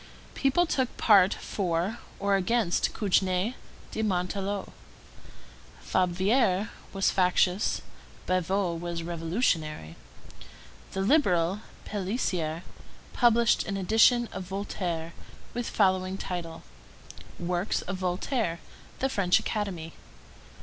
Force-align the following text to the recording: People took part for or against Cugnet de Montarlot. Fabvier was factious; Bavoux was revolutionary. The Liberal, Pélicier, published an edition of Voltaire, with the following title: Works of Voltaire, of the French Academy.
People 0.33 0.65
took 0.65 0.97
part 0.97 1.31
for 1.35 1.99
or 2.19 2.35
against 2.35 2.91
Cugnet 2.91 3.53
de 3.91 4.01
Montarlot. 4.01 4.71
Fabvier 5.79 6.71
was 6.91 7.11
factious; 7.11 7.83
Bavoux 8.25 8.73
was 8.79 9.03
revolutionary. 9.03 9.95
The 10.93 11.01
Liberal, 11.01 11.59
Pélicier, 11.85 12.63
published 13.13 13.67
an 13.67 13.77
edition 13.77 14.27
of 14.33 14.45
Voltaire, 14.45 15.13
with 15.53 15.67
the 15.67 15.71
following 15.73 16.17
title: 16.17 16.63
Works 17.39 17.83
of 17.83 17.97
Voltaire, 17.97 18.53
of 18.53 18.99
the 19.01 19.07
French 19.07 19.37
Academy. 19.39 19.93